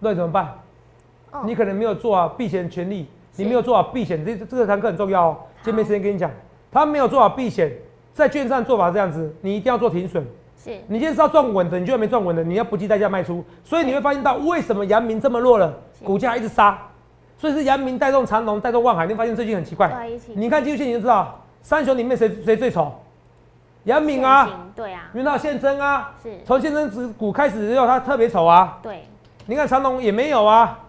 [0.00, 0.46] 那你怎么办？
[1.32, 5.36] 哦你可能没有做好避险权利，是你没有做好避险，这这个堂课很重要哦。
[5.62, 6.30] 今天没时间跟你讲，
[6.72, 7.72] 他没有做好避险，
[8.12, 10.24] 在券商做法这样子，你一定要做停损。
[10.58, 16.78] 是你今天是要赚稳的，你居然没赚稳的，你要不计代价卖出，所以你会发现到为什么阳明这么弱了，是股价一直杀，
[17.36, 22.92] 所以是阳明带动长隆，带动万海，你会发现最近很奇怪，你看技术线你就知道，三雄里面谁谁最丑？
[23.84, 28.78] 阳明啊对啊云到现增啊，是从现增指股开始之后，它特别丑啊。
[28.82, 29.04] 对
[29.44, 30.80] 你看长隆也没有啊。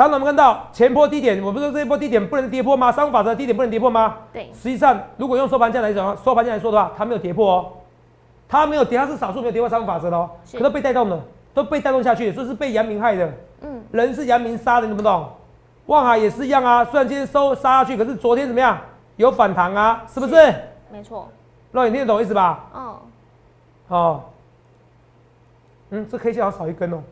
[0.00, 2.90] 长隆我们看到前波低点，我不是说这一波低点不能跌破吗？
[2.90, 4.16] 三法则低点不能跌破吗？
[4.32, 7.72] 对实际上，如果用收盘价来讲，收盘价来说的话，它没有跌破哦，
[8.48, 11.20] 它没有跌，它是少数没有跌破三法则的哦，可都被带动了，
[11.52, 15.28] 都被带动下去，这是被阳明害的，嗯人是阳明杀的，你懂不懂？
[15.84, 18.78] 望海也是一样啊，虽然今天收杀下去，可是昨天怎么样？
[19.16, 20.34] 有反弹啊，是不是？
[20.90, 21.28] 没错
[21.72, 22.64] 让你听得懂意思吧？
[22.74, 22.96] 嗯
[23.88, 24.22] 哦，
[25.90, 27.02] 嗯，这 K 线好像少一根哦。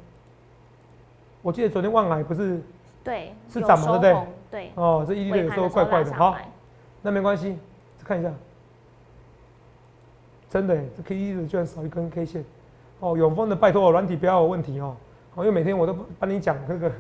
[1.42, 2.60] 我记得昨天望海不是
[3.08, 6.12] 对是涨嘛对不对对哦，这 ED 的有时候怪怪的。
[6.12, 6.36] 好，
[7.00, 7.58] 那没关系，
[8.04, 8.30] 看一下，
[10.50, 12.44] 真的耶，这 K 一的居然少一根 K 线。
[13.00, 14.94] 哦，永丰的拜托我软体不要有问题哦，
[15.34, 16.92] 哦，因为每天我都帮你讲这个，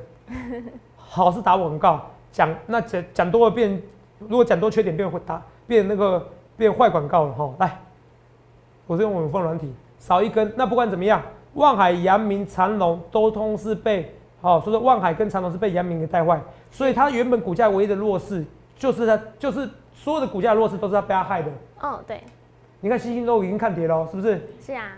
[0.96, 2.00] 好是打广告，
[2.32, 3.82] 讲那讲讲多了变，
[4.18, 7.54] 如果讲多缺点变会打变那个变坏广告了哈、哦。
[7.58, 7.78] 来，
[8.86, 11.20] 我是用永丰软体，少一根，那不管怎么样，
[11.54, 18.44] 望海、阳明、长隆都通是被哦，所以说望海跟长隆是被阳明给带坏，所以它原本股价唯一的弱势
[18.76, 21.50] 就是它就是所有的股价弱势都是它被它害的。
[21.80, 22.22] 哦对
[22.80, 24.40] 你看星星都已经看跌了哦，是不是？
[24.64, 24.92] 是啊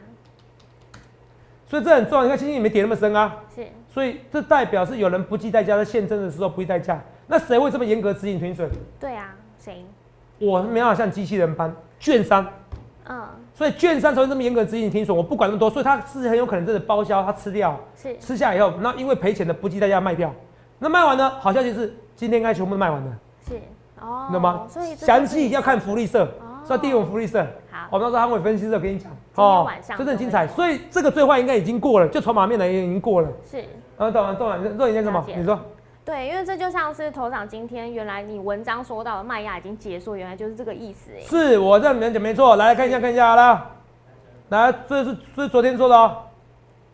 [1.66, 2.24] 所以这很重要。
[2.24, 7.00] 你看星星也没跌那么深啊，是所以这代表是有人不计代价，在现增的时候不计代价。
[7.26, 8.68] 那谁会这么严格指引停损？
[8.98, 9.85] 对啊谁
[10.38, 12.44] 我没办法像机器人般券商，
[13.09, 13.22] 嗯
[13.61, 15.14] 所以券商才会这么严格指引停损。
[15.14, 20.33] 我不管那么多，所以他是很有可能真的包销，他吃掉，是吃下以后，那因为赔钱的不计代价卖掉。
[20.79, 21.31] 那卖完呢？
[21.40, 23.12] 好消息是今天应该全部卖完了，
[23.46, 23.57] 是
[24.01, 24.64] 哦你懂吗？
[24.66, 27.46] 所以详就是细要看福利社，哦所以第一种福利社。
[27.70, 30.49] 好我们到时候韩伟分析师有跟你讲，今天晚上这很精彩。
[30.49, 33.29] 所以这个最坏应该已经过了，就筹码面来也已经过了。
[33.44, 33.59] 是
[33.99, 35.61] 然后懂完，懂完，肉眼见什么你说
[36.05, 41.21] 对，因为这就像是头长今天原来你文章说到的卖压已经结束，原来就是这个意思哎。
[41.21, 42.57] 是我这样讲没错。
[42.57, 43.71] 来看一下，看一下好了。
[44.49, 46.17] 来，这是这是昨天说的哦。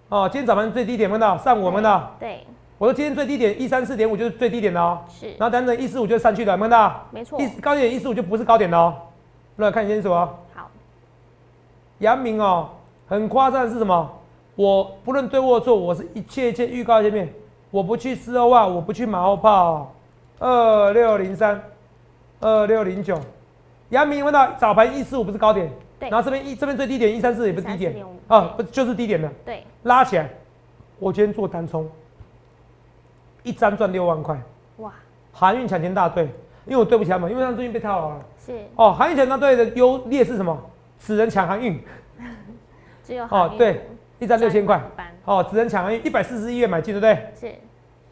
[0.09, 2.45] 哦，今天早盘最低点看到，上午我们到，对
[2.79, 5.01] 我说今天最低点一三四点五就是最低点的哦。
[5.09, 7.07] 是然后等等一四五就上去了，看到？
[7.11, 8.95] 没错一高点一四五就不是高点的哦。
[9.57, 10.37] 来看清楚哦。
[10.55, 10.69] 好
[11.99, 12.69] 阳明哦，
[13.09, 14.11] 很夸张的是什么？
[14.57, 17.33] 我不论对或错，我是一切一切预告前面，
[17.71, 19.95] 我不去四欧万，我不去马后炮，
[20.39, 21.63] 二六零三，
[22.41, 23.19] 二六零九，
[23.91, 24.53] 阳明问到？
[24.53, 26.09] 早盘一四五不是高点，对。
[26.09, 27.95] 然后这边一这边最低点一三四也不是低点。
[27.95, 30.29] 134.5啊，不就是低点的，对，拉起来，
[30.99, 31.89] 我今天做单冲，
[33.43, 34.41] 一张赚六万块，
[34.79, 34.93] 哇，
[35.33, 36.25] 航运抢钱大队，
[36.65, 38.25] 因为我对不起他们，因为他们最近被套牢了。
[38.39, 38.53] 是。
[38.77, 40.57] 哦，航运抢钱大队的优劣是什么？
[40.99, 41.79] 只能抢航运，
[43.05, 43.81] 只有哦航运
[44.19, 44.81] 一张六千块
[45.25, 47.15] 哦，只能抢一百四十一元买进，对不对？
[47.39, 47.55] 是，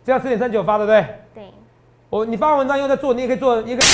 [0.05, 1.07] 这样四点三九发，对不对？
[1.35, 1.45] 对，
[2.11, 3.87] 我你发完文章又在做，你也可以做，你也可以。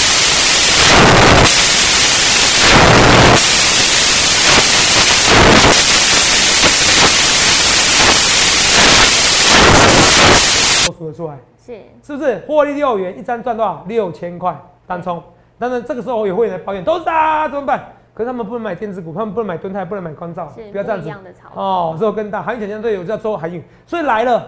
[10.87, 12.42] 都数得出来，是，是不是？
[12.49, 13.85] 获利六元，一张赚多少？
[13.87, 15.23] 六千块单冲。
[15.59, 17.92] 但是这个时候我也会来抱怨，都是啊，怎么办？
[18.12, 21.94] 可是他们不能买电子股，他们不能买敦泰，不能买光照，不要这样子样的哦。
[21.99, 24.46] 所以我跟大航运抢钱队友叫周航运，所以来了。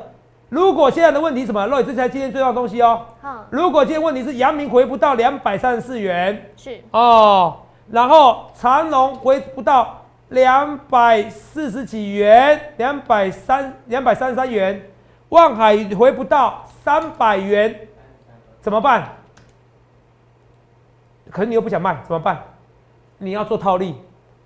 [0.48, 1.66] 如果现在的问题什么？
[1.66, 3.06] 肉，这才今天最重要的东西哦。
[3.22, 7.56] 好，如果今天问题是阳明回不到两百三十四元是，哦，
[7.90, 14.78] 然后长隆回不到两百四十几元，两百三两百三十三元，
[15.30, 17.74] 望海回不到三百元，
[18.60, 19.08] 怎么办？
[21.30, 22.42] 可是你又不想卖，怎么办？
[23.22, 23.94] 你要做套利，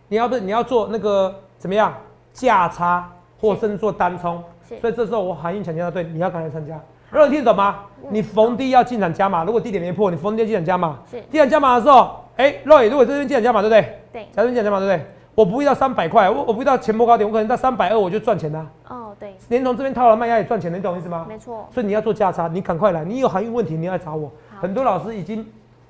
[0.08, 1.94] 你要不是你要做那个怎么样
[2.32, 3.10] 价差，
[3.40, 4.42] 或甚至做单冲。
[4.80, 6.78] 所以这时候我航运抢价对，你要赶快参加。
[7.10, 7.84] 如果你听得懂吗？
[8.10, 10.98] 你逢低要进场加码，如果低点没破，你逢低要进场加码。
[11.10, 13.98] 是低点加码的时候，哎、肉眼如果这边进场加码，对不对？
[14.12, 15.06] 对，假如你进场加码，对不对？
[15.34, 21.26] 我不会到三百块，我我不会到前波高点，我可能到三百二我就赚钱啦、哦，对，连同这边套了卖压也赚钱，你懂我意思吗？
[21.28, 24.32] 没错，所以你要做价差，你赶快来，你有航运问题你要来找我。
[24.60, 25.46] 很多老师已经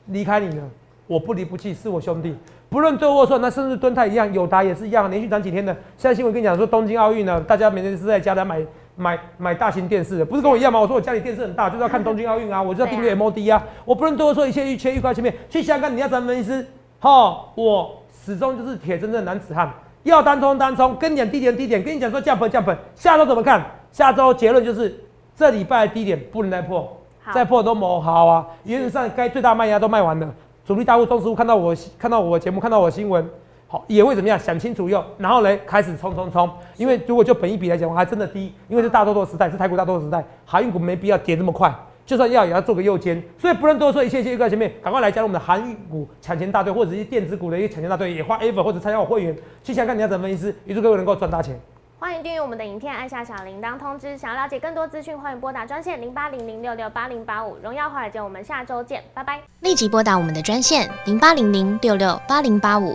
[0.06, 0.64] 离开你了，
[1.06, 2.36] 我不离不弃，是我兄弟。
[2.76, 5.72] 不论对或错，那甚至敦泰一样，友达也是一样，连续涨几天的。
[5.96, 8.60] 现在新闻跟你讲说，东京奥运呢，大家每天是在家里买
[8.96, 10.78] 买买大型电视的，不是跟我一样吗？
[10.78, 13.64] 我说我家里电视很大，就是要看东京奥运啊，我就要订阅 MOD 啊。
[13.86, 14.26] 我不论对。
[14.26, 16.66] 或错，一切预切预告前面去香港，你要咱分析师，
[17.00, 19.72] 哈，我始终就是铁铮铮男子汉。
[20.02, 22.76] 要单冲单冲，跟你讲低点低点，跟你讲说降本降本。
[22.94, 23.64] 下周怎么看？
[23.90, 25.02] 下周结论就是
[25.34, 26.94] 这礼拜的低点不能再破，
[27.32, 28.46] 再破都没好啊。
[28.64, 30.28] 原则上该最大卖压都卖完了，
[30.66, 33.24] 主力大户、中实户看到我看到我节目，看到我新闻，
[33.68, 34.36] 好也会怎么样？
[34.36, 36.50] 想清楚以后，然后呢开始冲冲冲。
[36.76, 41.72] 因为如果就本一比来讲，还真的低，因为是大多头时代，是台股大多头时代，航运股没必要跌这么快。
[42.04, 51.56] 就算要也要做个右肩，所以不能多说一切一切预告前面，赶快来加入我们的航运股抢钱大队，或者是电子股的一些抢钱大队，也花 ever 或者参加我会员，去想看你要怎么分析师，预祝各位能够赚大钱。
[51.98, 54.18] 欢迎订阅我们的影片，按下小铃铛通知。
[54.18, 57.56] 想要了解更多资讯，欢迎拨打专线零八零零六六八零八五。
[57.62, 59.40] 荣耀华尔街，我们下周见，拜拜。
[59.60, 62.94] 立即拨打我们的专线零八零零六六八零八五